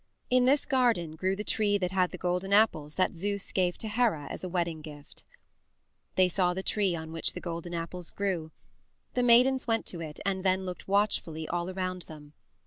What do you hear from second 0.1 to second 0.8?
In this